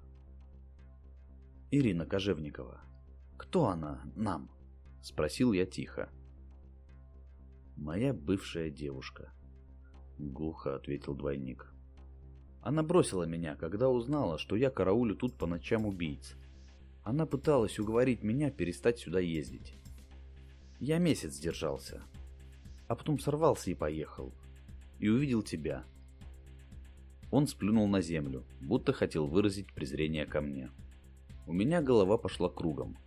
Ирина 1.71 2.05
Кожевникова. 2.05 2.81
Кто 3.37 3.67
она 3.67 4.03
нам? 4.15 4.49
Спросил 5.01 5.53
я 5.53 5.65
тихо. 5.65 6.09
Моя 7.75 8.13
бывшая 8.13 8.69
девушка.— 8.69 9.35
глухо 10.17 10.75
ответил 10.75 11.13
двойник. 11.13 11.73
Она 12.61 12.83
бросила 12.83 13.23
меня, 13.23 13.55
когда 13.55 13.89
узнала, 13.89 14.37
что 14.37 14.55
я 14.55 14.69
караулю 14.69 15.15
тут 15.15 15.37
по 15.37 15.45
ночам 15.45 15.85
убийц. 15.85 16.35
Она 17.03 17.25
пыталась 17.25 17.79
уговорить 17.79 18.23
меня 18.23 18.49
перестать 18.49 18.97
сюда 18.97 19.19
ездить. 19.19 19.77
Я 20.79 20.97
месяц 20.97 21.37
держался, 21.39 22.03
а 22.87 22.95
потом 22.95 23.19
сорвался 23.19 23.71
и 23.71 23.75
поехал. 23.75 24.33
И 24.99 25.09
увидел 25.09 25.41
тебя. 25.41 25.83
Он 27.31 27.47
сплюнул 27.47 27.87
на 27.87 28.01
землю, 28.01 28.43
будто 28.61 28.93
хотел 28.93 29.27
выразить 29.27 29.73
презрение 29.73 30.25
ко 30.25 30.41
мне. 30.41 30.69
У 31.47 31.53
меня 31.53 31.81
голова 31.81 32.17
пошла 32.17 32.49
кругом. 32.49 32.97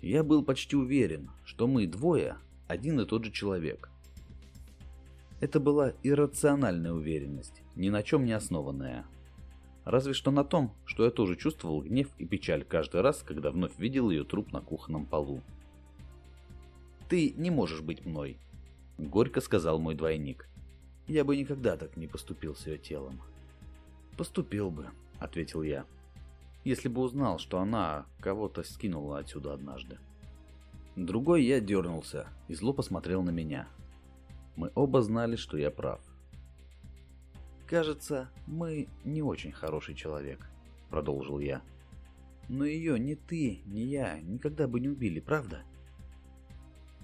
Я 0.00 0.22
был 0.22 0.44
почти 0.44 0.76
уверен, 0.76 1.30
что 1.44 1.66
мы 1.66 1.86
двое 1.86 2.36
один 2.68 3.00
и 3.00 3.06
тот 3.06 3.24
же 3.24 3.30
человек. 3.30 3.90
Это 5.40 5.60
была 5.60 5.92
иррациональная 6.02 6.92
уверенность, 6.92 7.62
ни 7.76 7.90
на 7.90 8.02
чем 8.02 8.24
не 8.24 8.32
основанная. 8.32 9.06
Разве 9.84 10.14
что 10.14 10.30
на 10.30 10.44
том, 10.44 10.74
что 10.86 11.04
я 11.04 11.10
тоже 11.10 11.36
чувствовал 11.36 11.82
гнев 11.82 12.08
и 12.18 12.26
печаль 12.26 12.64
каждый 12.64 13.02
раз, 13.02 13.22
когда 13.22 13.50
вновь 13.50 13.78
видел 13.78 14.10
ее 14.10 14.24
труп 14.24 14.52
на 14.52 14.60
кухонном 14.60 15.04
полу. 15.04 15.42
«Ты 17.14 17.32
не 17.36 17.50
можешь 17.50 17.80
быть 17.80 18.04
мной»,— 18.04 18.38
горько 18.98 19.40
сказал 19.40 19.78
мой 19.78 19.94
двойник. 19.94 20.48
«Я 21.06 21.24
бы 21.24 21.36
никогда 21.36 21.76
так 21.76 21.96
не 21.96 22.08
поступил 22.08 22.56
с 22.56 22.66
ее 22.66 22.76
телом». 22.76 23.20
«Поступил 24.16 24.72
бы»,— 24.72 24.88
ответил 25.20 25.62
я,— 25.62 25.84
«если 26.64 26.88
бы 26.88 27.02
узнал, 27.02 27.38
что 27.38 27.60
она 27.60 28.06
кого-то 28.18 28.64
скинула 28.64 29.18
отсюда 29.18 29.52
однажды». 29.54 29.98
Другой 30.96 31.44
я 31.44 31.60
дернулся 31.60 32.26
и 32.48 32.54
зло 32.54 32.72
посмотрел 32.72 33.22
на 33.22 33.30
меня— 33.30 33.68
мы 34.56 34.70
оба 34.74 35.02
знали, 35.02 35.36
что 35.36 35.56
я 35.56 35.70
прав. 35.70 36.00
«Кажется, 37.68 38.28
мы 38.46 38.88
не 39.04 39.22
очень 39.22 39.52
хороший 39.52 39.94
человек»,— 39.94 40.48
продолжил 40.90 41.38
я. 41.38 41.62
«Но 42.48 42.64
ее 42.64 42.98
ни 42.98 43.14
ты, 43.14 43.62
ни 43.66 43.80
я 43.80 44.20
никогда 44.20 44.68
бы 44.68 44.80
не 44.80 44.88
убили, 44.88 45.20
правда? 45.20 45.62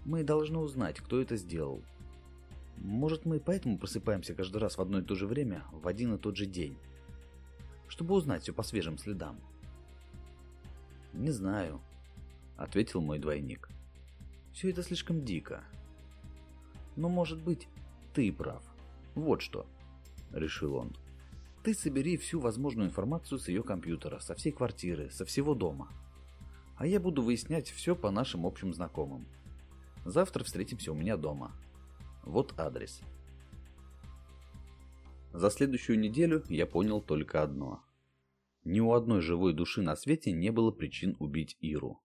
Мы 0.04 0.24
должны 0.24 0.58
узнать, 0.58 0.98
кто 0.98 1.20
это 1.20 1.36
сделал. 1.36 1.82
Может, 2.76 3.26
мы 3.26 3.40
поэтому 3.40 3.78
просыпаемся 3.78 4.34
каждый 4.34 4.58
раз 4.58 4.78
в 4.78 4.80
одно 4.80 5.00
и 5.00 5.02
то 5.02 5.14
же 5.14 5.26
время, 5.26 5.64
в 5.72 5.86
один 5.86 6.14
и 6.14 6.18
тот 6.18 6.36
же 6.36 6.46
день? 6.46 6.76
Чтобы 7.88 8.14
узнать 8.14 8.42
все 8.42 8.52
по 8.52 8.62
свежим 8.62 8.96
следам». 8.96 9.38
«Не 11.12 11.30
знаю»,— 11.30 11.80
ответил 12.56 13.00
мой 13.00 13.18
двойник. 13.18 13.68
«Все 14.52 14.70
это 14.70 14.82
слишком 14.82 15.24
дико. 15.24 15.62
Но, 16.96 17.08
может 17.08 17.42
быть, 17.42 17.68
ты 18.14 18.32
прав. 18.32 18.62
Вот 19.14 19.42
что, 19.42 19.66
решил 20.32 20.76
он. 20.76 20.96
Ты 21.62 21.74
собери 21.74 22.16
всю 22.16 22.40
возможную 22.40 22.88
информацию 22.88 23.38
с 23.38 23.48
ее 23.48 23.62
компьютера, 23.62 24.18
со 24.20 24.34
всей 24.34 24.50
квартиры, 24.50 25.10
со 25.10 25.24
всего 25.24 25.54
дома. 25.54 25.88
А 26.76 26.86
я 26.86 26.98
буду 26.98 27.22
выяснять 27.22 27.70
все 27.70 27.94
по 27.94 28.10
нашим 28.10 28.46
общим 28.46 28.72
знакомым. 28.72 29.26
Завтра 30.04 30.44
встретимся 30.44 30.92
у 30.92 30.94
меня 30.94 31.16
дома. 31.16 31.52
Вот 32.24 32.58
адрес. 32.58 33.00
За 35.32 35.50
следующую 35.50 35.98
неделю 35.98 36.42
я 36.48 36.66
понял 36.66 37.00
только 37.00 37.42
одно. 37.42 37.84
Ни 38.64 38.80
у 38.80 38.92
одной 38.92 39.20
живой 39.20 39.54
души 39.54 39.80
на 39.80 39.96
свете 39.96 40.32
не 40.32 40.50
было 40.50 40.70
причин 40.70 41.16
убить 41.18 41.56
Иру. 41.60 42.02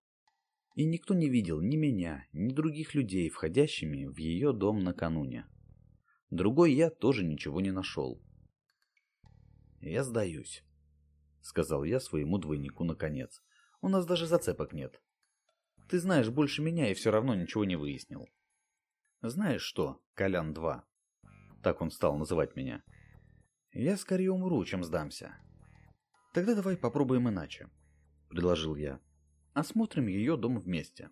И 0.75 0.86
никто 0.86 1.14
не 1.14 1.30
видел 1.30 1.62
ни 1.62 1.75
меня, 1.75 2.25
ни 2.34 2.54
других 2.54 2.96
людей, 2.96 3.30
входящими 3.30 4.06
в 4.06 4.18
ее 4.18 4.52
дом 4.52 4.84
накануне. 4.84 5.48
Другой 6.30 6.74
я 6.74 6.90
тоже 6.90 7.24
ничего 7.24 7.62
не 7.62 7.72
нашел. 7.72 8.22
«Я 9.80 10.04
сдаюсь»,— 10.04 10.64
сказал 11.42 11.84
я 11.84 12.00
своему 12.00 12.38
двойнику 12.38 12.84
наконец. 12.84 13.42
«У 13.82 13.88
нас 13.88 14.06
даже 14.06 14.28
зацепок 14.28 14.74
нет. 14.74 15.02
Ты 15.89 16.00
знаешь 16.00 16.30
больше 16.30 16.62
меня 16.62 16.89
и 16.89 16.94
все 16.94 17.12
равно 17.12 17.36
ничего 17.36 17.65
не 17.65 17.75
выяснил». 17.75 18.27
«Знаешь 19.22 19.62
что, 19.62 20.01
Колян-2?» 20.15 20.82
Так 21.63 21.82
он 21.82 21.92
стал 21.92 22.18
называть 22.18 22.56
меня. 22.56 22.84
«Я 23.72 23.98
скорее 23.98 24.32
умру, 24.32 24.63
чем 24.65 24.84
сдамся». 24.84 25.36
«Тогда 26.34 26.56
давай 26.56 26.77
попробуем 26.77 27.30
иначе»,— 27.30 27.70
предложил 28.30 28.75
я. 28.75 29.00
Осмотрим 29.54 30.08
ее 30.08 30.36
дом 30.36 30.60
вместе. 30.60 31.10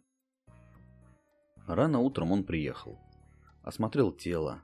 Рано 1.66 2.00
утром 2.00 2.34
он 2.34 2.44
приехал. 2.44 3.00
Осмотрел 3.62 4.12
тело, 4.12 4.64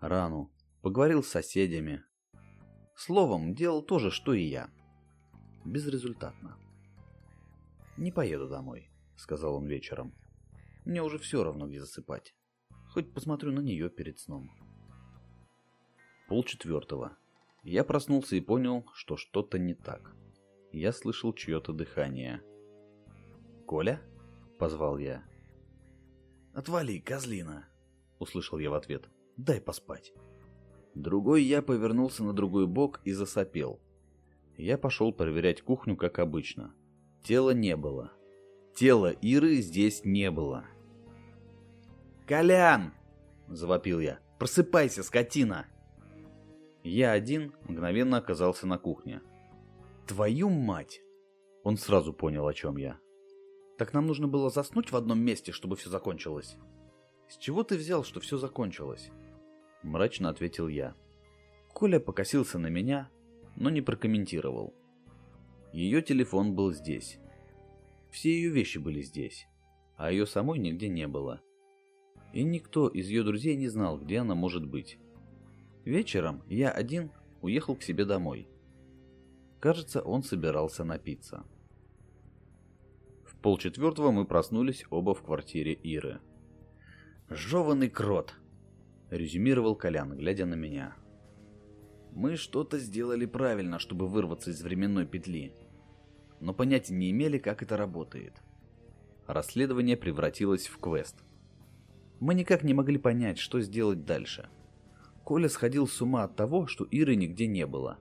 рану, 0.00 0.50
Поговорил 0.80 1.22
с 1.22 1.28
соседями. 1.28 2.02
Словом, 2.96 3.54
делал 3.54 3.82
то 3.82 3.98
же, 3.98 4.10
что 4.10 4.32
и 4.32 4.40
я. 4.44 4.70
Безрезультатно. 5.66 6.56
«Не 7.98 8.10
поеду 8.10 8.48
домой»,— 8.48 8.88
сказал 9.20 9.56
он 9.56 9.66
вечером. 9.66 10.14
«Мне 10.84 11.02
уже 11.02 11.18
все 11.18 11.44
равно, 11.44 11.68
где 11.68 11.80
засыпать. 11.80 12.34
Хоть 12.92 13.12
посмотрю 13.12 13.52
на 13.52 13.60
нее 13.60 13.90
перед 13.90 14.18
сном». 14.18 14.50
Полчетвертого. 16.28 17.16
Я 17.62 17.84
проснулся 17.84 18.36
и 18.36 18.40
понял, 18.40 18.86
что 18.94 19.16
что-то 19.16 19.58
не 19.58 19.74
так. 19.74 20.16
Я 20.72 20.92
слышал 20.92 21.32
чье-то 21.34 21.72
дыхание. 21.72 22.42
«Коля?»— 23.66 24.00
позвал 24.58 24.98
я. 24.98 25.24
«Отвали, 26.54 26.98
козлина!»— 26.98 27.68
услышал 28.18 28.58
я 28.58 28.70
в 28.70 28.74
ответ. 28.74 29.08
«Дай 29.36 29.60
поспать». 29.60 30.12
Другой 30.94 31.42
я 31.42 31.62
повернулся 31.62 32.24
на 32.24 32.32
другой 32.32 32.66
бок 32.66 33.00
и 33.04 33.12
засопел. 33.12 33.80
Я 34.56 34.76
пошел 34.76 35.12
проверять 35.12 35.62
кухню, 35.62 35.96
как 35.96 36.18
обычно. 36.18 36.74
Тела 37.22 37.50
не 37.50 37.76
было. 37.76 38.12
Тела 38.80 39.10
Иры 39.20 39.56
здесь 39.56 40.06
не 40.06 40.30
было. 40.30 40.64
«Колян!»— 42.26 42.94
завопил 43.46 44.00
я. 44.00 44.20
«Просыпайся, 44.38 45.02
скотина!» 45.02 45.66
Я 46.82 47.12
один 47.12 47.52
мгновенно 47.68 48.16
оказался 48.16 48.66
на 48.66 48.78
кухне. 48.78 49.20
«Твою 50.06 50.48
мать!» 50.48 51.02
Он 51.62 51.76
сразу 51.76 52.14
понял, 52.14 52.48
о 52.48 52.54
чем 52.54 52.78
я. 52.78 52.98
«Так 53.76 53.92
нам 53.92 54.06
нужно 54.06 54.28
было 54.28 54.48
заснуть 54.48 54.92
в 54.92 54.96
одном 54.96 55.20
месте, 55.20 55.52
чтобы 55.52 55.76
все 55.76 55.90
закончилось?» 55.90 56.56
«С 57.28 57.36
чего 57.36 57.64
ты 57.64 57.76
взял, 57.76 58.02
что 58.02 58.20
все 58.20 58.38
закончилось?» 58.38 59.10
Мрачно 59.82 60.30
ответил 60.30 60.68
я. 60.68 60.94
Коля 61.74 62.00
покосился 62.00 62.58
на 62.58 62.68
меня, 62.68 63.10
но 63.56 63.68
не 63.68 63.82
прокомментировал. 63.82 64.72
Ее 65.70 66.00
телефон 66.00 66.54
был 66.54 66.72
здесь. 66.72 67.19
Все 68.10 68.30
ее 68.30 68.50
вещи 68.50 68.78
были 68.78 69.02
здесь, 69.02 69.46
а 69.96 70.10
ее 70.10 70.26
самой 70.26 70.58
нигде 70.58 70.88
не 70.88 71.06
было. 71.06 71.40
И 72.32 72.42
никто 72.42 72.88
из 72.88 73.08
ее 73.08 73.22
друзей 73.22 73.56
не 73.56 73.68
знал, 73.68 73.98
где 73.98 74.18
она 74.18 74.34
может 74.34 74.66
быть. 74.66 74.98
Вечером 75.84 76.42
я 76.48 76.70
один 76.70 77.10
уехал 77.40 77.76
к 77.76 77.82
себе 77.82 78.04
домой. 78.04 78.48
Кажется, 79.60 80.00
он 80.00 80.22
собирался 80.22 80.84
напиться. 80.84 81.44
В 83.24 83.36
полчетвертого 83.36 84.10
мы 84.10 84.24
проснулись 84.26 84.84
оба 84.90 85.14
в 85.14 85.22
квартире 85.22 85.72
Иры. 85.72 86.20
«Жеванный 87.28 87.88
крот!»— 87.88 88.34
резюмировал 89.10 89.76
Колян, 89.76 90.16
глядя 90.16 90.46
на 90.46 90.54
меня. 90.54 90.96
«Мы 92.12 92.36
что-то 92.36 92.78
сделали 92.78 93.24
правильно, 93.24 93.78
чтобы 93.78 94.08
вырваться 94.08 94.50
из 94.50 94.62
временной 94.62 95.06
петли, 95.06 95.52
но 96.40 96.52
понятия 96.52 96.94
не 96.94 97.10
имели, 97.10 97.38
как 97.38 97.62
это 97.62 97.76
работает. 97.76 98.34
Расследование 99.26 99.96
превратилось 99.96 100.66
в 100.66 100.78
квест. 100.78 101.16
Мы 102.18 102.34
никак 102.34 102.64
не 102.64 102.74
могли 102.74 102.98
понять, 102.98 103.38
что 103.38 103.60
сделать 103.60 104.04
дальше— 104.04 104.48
Коля 105.30 105.48
сходил 105.48 105.86
с 105.86 106.02
ума 106.02 106.24
от 106.24 106.34
того, 106.34 106.66
что 106.66 106.84
Иры 106.86 107.14
нигде 107.14 107.46
не 107.46 107.64
было. 107.64 107.98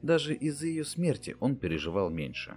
Даже 0.00 0.34
из-за 0.34 0.66
ее 0.66 0.86
смерти 0.86 1.36
он 1.38 1.56
переживал 1.56 2.08
меньше. 2.08 2.56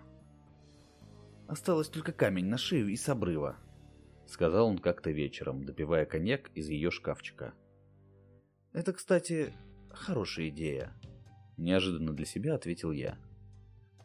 «Осталось 1.48 1.90
только 1.90 2.14
камень 2.14 2.46
на 2.46 2.58
шею 2.58 2.88
и 2.88 2.96
с 2.96 3.10
обрыва»,— 3.10 3.58
сказал 4.26 4.68
он 4.68 4.78
как-то 4.78 5.12
вечером, 5.12 5.66
допивая 5.66 6.06
коньяк 6.06 6.52
из 6.56 6.70
ее 6.70 6.90
шкафчика. 6.90 7.54
«Это, 8.72 8.94
кстати, 8.94 9.54
хорошая 9.90 10.48
идея»,— 10.48 10.94
неожиданно 11.58 12.14
для 12.14 12.26
себя 12.26 12.56
ответил 12.56 12.94
я. 12.94 13.18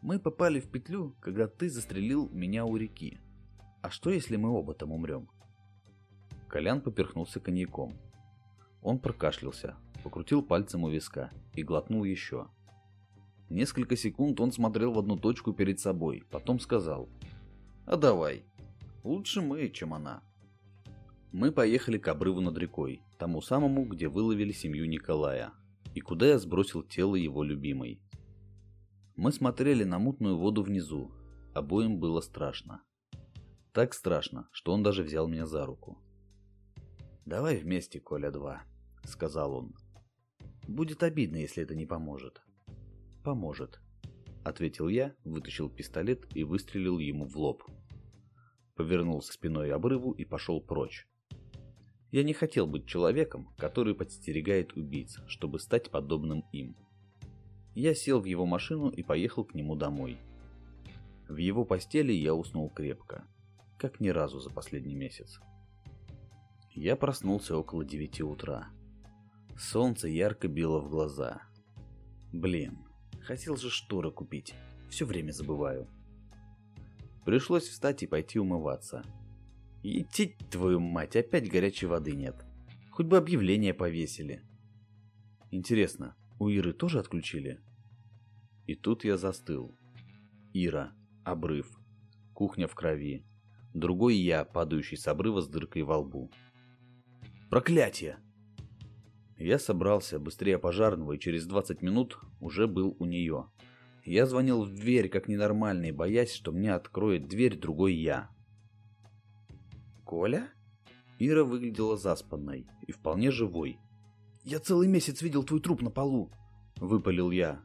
«Мы 0.03 0.19
попали 0.19 0.59
в 0.59 0.69
петлю, 0.69 1.15
когда 1.21 1.47
ты 1.47 1.69
застрелил 1.69 2.29
меня 2.29 2.65
у 2.65 2.75
реки. 2.75 3.19
А 3.81 3.89
что, 3.89 4.09
если 4.09 4.35
мы 4.35 4.49
оба 4.49 4.73
там 4.73 4.91
умрем?» 4.91 5.29
Колян 6.49 6.81
поперхнулся 6.81 7.39
коньяком. 7.39 7.93
Он 8.81 8.99
прокашлялся, 8.99 9.77
покрутил 10.03 10.43
пальцем 10.43 10.83
у 10.83 10.89
виска 10.89 11.31
и 11.55 11.63
глотнул 11.63 12.03
еще. 12.03 12.47
Несколько 13.49 13.95
секунд 13.95 14.41
он 14.41 14.51
смотрел 14.51 14.91
в 14.91 14.99
одну 14.99 15.15
точку 15.15 15.53
перед 15.53 15.79
собой, 15.79 16.25
потом 16.29 16.59
сказал 16.59 17.07
«А 17.85 17.95
давай, 17.95 18.43
лучше 19.03 19.41
мы, 19.41 19.69
чем 19.69 19.93
она». 19.93 20.21
Мы 21.31 21.53
поехали 21.53 21.97
к 21.97 22.09
обрыву 22.09 22.41
над 22.41 22.57
рекой, 22.57 23.01
тому 23.17 23.41
самому, 23.41 23.85
где 23.85 24.09
выловили 24.09 24.51
семью 24.51 24.85
Николая, 24.85 25.53
и 25.95 26.01
куда 26.01 26.27
я 26.27 26.39
сбросил 26.39 26.83
тело 26.83 27.15
его 27.15 27.41
любимой. 27.41 28.01
Мы 29.15 29.31
смотрели 29.31 29.83
на 29.83 29.99
мутную 29.99 30.37
воду 30.37 30.63
внизу, 30.63 31.11
обоим 31.53 31.99
было 31.99 32.21
страшно. 32.21 32.81
Так 33.71 33.93
страшно, 33.93 34.47
что 34.51 34.73
он 34.73 34.83
даже 34.83 35.03
взял 35.03 35.27
меня 35.27 35.45
за 35.45 35.65
руку. 35.65 35.97
«Давай 37.25 37.57
вместе, 37.57 37.99
Коля-2»,— 37.99 38.57
сказал 39.05 39.53
он. 39.53 39.75
Будет 40.67 41.03
обидно, 41.03 41.37
если 41.37 41.63
это 41.63 41.75
не 41.75 41.85
поможет. 41.85 42.41
Поможет, 43.23 43.81
ответил 44.43 44.87
я, 44.87 45.13
вытащил 45.25 45.69
пистолет 45.69 46.25
и 46.35 46.43
выстрелил 46.43 46.99
ему 46.99 47.25
в 47.25 47.37
лоб. 47.37 47.63
Повернулся 48.75 49.33
спиной 49.33 49.71
обрыву 49.71 50.11
и 50.11 50.23
пошел 50.23 50.61
прочь. 50.61 51.07
Я 52.11 52.23
не 52.23 52.33
хотел 52.33 52.65
быть 52.65 52.87
человеком, 52.87 53.53
который 53.57 53.93
подстерегает 53.93 54.73
убийц, 54.73 55.19
чтобы 55.27 55.59
стать 55.59 55.91
подобным 55.91 56.45
им. 56.51 56.77
Я 57.75 57.95
сел 57.95 58.19
в 58.19 58.25
его 58.25 58.45
машину 58.45 58.89
и 58.89 59.01
поехал 59.01 59.43
к 59.43 59.55
нему 59.55 59.75
домой. 59.75 60.17
В 61.27 61.37
его 61.37 61.65
постели 61.65 62.13
я 62.13 62.35
уснул 62.35 62.69
крепко, 62.69 63.25
как 63.77 63.99
ни 63.99 64.09
разу 64.09 64.39
за 64.39 64.49
последний 64.49 64.95
месяц. 64.95 65.39
Я 66.75 66.95
проснулся 66.95 67.57
около 67.57 67.83
девяти 67.83 68.23
утра. 68.23 68.67
Солнце 69.57 70.07
ярко 70.07 70.47
било 70.47 70.79
в 70.79 70.89
глаза. 70.89 71.41
Блин, 72.31 72.79
хотел 73.21 73.57
же 73.57 73.69
шторы 73.69 74.11
купить. 74.11 74.53
Все 74.89 75.05
время 75.05 75.31
забываю. 75.31 75.87
Пришлось 77.25 77.67
встать 77.67 78.03
и 78.03 78.07
пойти 78.07 78.39
умываться. 78.39 79.03
Идти, 79.81 80.35
твою 80.49 80.79
мать, 80.79 81.15
опять 81.15 81.49
горячей 81.49 81.87
воды 81.87 82.13
нет. 82.13 82.35
Хоть 82.91 83.05
бы 83.05 83.17
объявление 83.17 83.73
повесили. 83.73 84.43
Интересно, 85.51 86.15
у 86.43 86.49
Иры 86.49 86.73
тоже 86.73 86.99
отключили? 86.99 87.61
И 88.67 88.75
тут 88.75 89.05
я 89.05 89.17
застыл. 89.17 89.77
Ира, 90.53 90.93
обрыв, 91.23 91.71
кухня 92.33 92.67
в 92.67 92.75
крови. 92.75 93.25
Другой 93.73 94.15
я, 94.15 94.43
падающий 94.43 94.97
с 94.97 95.07
обрыва 95.07 95.41
с 95.41 95.47
дыркой 95.47 95.83
во 95.83 95.97
лбу. 95.97 96.29
Проклятие! 97.49 98.17
Я 99.37 99.57
собрался 99.57 100.19
быстрее 100.19 100.59
пожарного 100.59 101.13
и 101.13 101.19
через 101.19 101.45
20 101.45 101.81
минут 101.81 102.19
уже 102.39 102.67
был 102.67 102.95
у 102.99 103.05
нее. 103.05 103.49
Я 104.05 104.25
звонил 104.25 104.63
в 104.63 104.73
дверь 104.73 105.07
как 105.07 105.27
ненормальный, 105.27 105.91
боясь, 105.91 106.33
что 106.33 106.51
мне 106.51 106.73
откроет 106.73 107.27
дверь 107.27 107.57
другой 107.57 107.93
я. 107.93 108.29
«Коля?» 110.03 110.49
Ира 111.19 111.43
выглядела 111.43 111.95
заспанной 111.95 112.67
и 112.85 112.91
вполне 112.91 113.31
живой. 113.31 113.79
«Я 114.43 114.59
целый 114.59 114.87
месяц 114.87 115.21
видел 115.21 115.43
твой 115.43 115.61
труп 115.61 115.81
на 115.81 115.89
полу»,— 115.89 116.31
выпалил 116.77 117.31
я. 117.31 117.61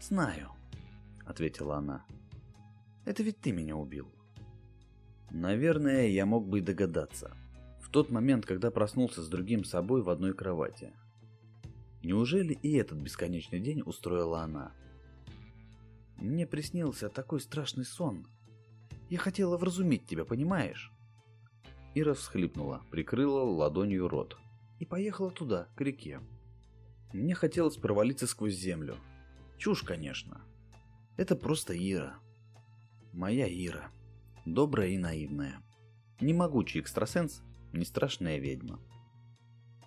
«Знаю»,— 0.00 0.50
ответила 1.26 1.76
она. 1.76 2.04
«Это 3.04 3.22
ведь 3.22 3.40
ты 3.40 3.52
меня 3.52 3.76
убил». 3.76 4.08
Наверное, 5.30 6.08
я 6.08 6.26
мог 6.26 6.46
бы 6.46 6.58
и 6.58 6.62
догадаться 6.62 7.34
тот 7.92 8.10
момент, 8.10 8.46
когда 8.46 8.70
проснулся 8.70 9.22
с 9.22 9.28
другим 9.28 9.64
собой 9.64 10.02
в 10.02 10.08
одной 10.08 10.32
кровати. 10.34 10.92
Неужели 12.02 12.54
и 12.54 12.72
этот 12.72 12.98
бесконечный 12.98 13.60
день 13.60 13.82
устроила 13.84 14.40
она? 14.40 14.72
Мне 16.16 16.46
приснился 16.46 17.08
такой 17.08 17.40
страшный 17.40 17.84
сон. 17.84 18.26
Я 19.10 19.18
хотела 19.18 19.56
вразумить 19.58 20.06
тебя, 20.06 20.24
понимаешь? 20.24 20.90
Ира 21.94 22.14
всхлипнула, 22.14 22.82
прикрыла 22.90 23.42
ладонью 23.42 24.08
рот 24.08 24.38
и 24.82 24.84
поехала 24.84 25.30
туда, 25.30 25.68
к 25.76 25.80
реке. 25.80 26.20
Мне 27.12 27.36
хотелось 27.36 27.76
провалиться 27.76 28.26
сквозь 28.26 28.54
землю. 28.54 28.96
Чушь, 29.56 29.84
конечно. 29.84 30.40
Это 31.16 31.36
просто 31.36 31.72
Ира. 31.72 32.16
Моя 33.12 33.46
Ира. 33.46 33.92
Добрая 34.44 34.88
и 34.88 34.98
наивная. 34.98 35.62
Не 36.20 36.34
могучий 36.34 36.80
экстрасенс 36.80 37.42
не 37.72 37.84
страшная 37.84 38.38
ведьма. 38.38 38.80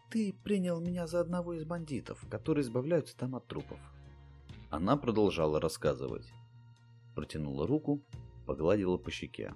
Ты 0.09 0.31
принял 0.31 0.79
меня 0.79 1.07
за 1.07 1.19
одного 1.19 1.55
из 1.55 1.65
бандитов, 1.65 2.25
которые 2.29 2.63
избавляются 2.63 3.17
там 3.17 3.35
от 3.35 3.47
трупов. 3.47 3.79
Она 4.69 4.95
продолжала 4.95 5.59
рассказывать. 5.59 6.31
Протянула 7.15 7.67
руку, 7.67 8.01
погладила 8.45 8.95
по 8.95 9.11
щеке. 9.11 9.55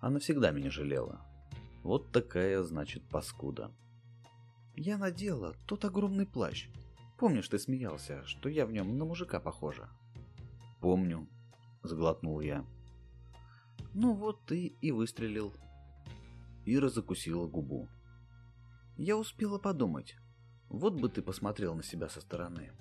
Она 0.00 0.20
всегда 0.20 0.52
меня 0.52 0.70
жалела. 0.70 1.26
Вот 1.82 2.12
такая, 2.12 2.62
значит, 2.62 3.02
паскуда. 3.08 3.72
Я 4.76 4.98
надела 4.98 5.54
тот 5.66 5.84
огромный 5.84 6.26
плащ, 6.26 6.68
Помнишь, 7.20 7.48
ты 7.48 7.58
смеялся, 7.58 8.24
что 8.24 8.48
я 8.48 8.64
в 8.64 8.72
нем 8.72 8.96
на 8.96 9.04
мужика 9.04 9.40
похожа? 9.40 9.90
Помню, 10.80 11.28
сглотнул 11.82 12.40
я. 12.40 12.64
Ну 13.92 14.14
вот 14.14 14.46
ты 14.46 14.68
и 14.80 14.90
выстрелил. 14.90 15.52
Ира 16.64 16.88
закусила 16.88 17.46
губу. 17.46 17.90
Я 18.96 19.18
успела 19.18 19.58
подумать. 19.58 20.16
Вот 20.70 20.94
бы 20.94 21.10
ты 21.10 21.20
посмотрел 21.20 21.74
на 21.74 21.82
себя 21.82 22.08
со 22.08 22.22
стороны. 22.22 22.72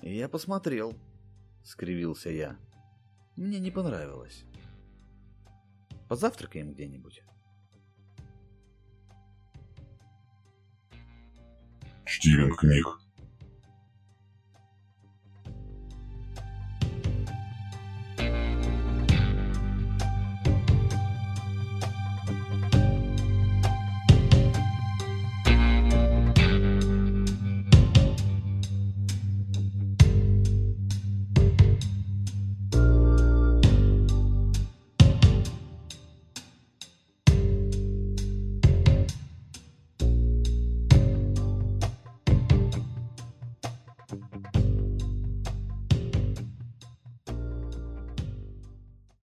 Я 0.00 0.28
посмотрел, 0.28 0.94
скривился 1.64 2.30
я. 2.30 2.56
Мне 3.34 3.58
не 3.58 3.72
понравилось. 3.72 4.44
Позавтракаем 6.08 6.72
где-нибудь. 6.72 7.24
Чтимых 12.10 12.56
книг 12.56 12.98